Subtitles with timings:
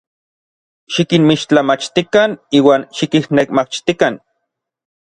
[0.95, 4.13] Xikinmixtlamachtikan iuan xikinnejmachtikan.